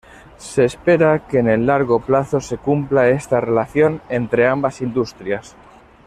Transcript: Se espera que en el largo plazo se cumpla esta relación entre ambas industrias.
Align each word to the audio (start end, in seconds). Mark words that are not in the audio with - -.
Se 0.37 0.65
espera 0.65 1.27
que 1.27 1.37
en 1.37 1.47
el 1.47 1.67
largo 1.67 1.99
plazo 1.99 2.41
se 2.41 2.57
cumpla 2.57 3.07
esta 3.09 3.39
relación 3.39 4.01
entre 4.09 4.47
ambas 4.47 4.81
industrias. 4.81 5.55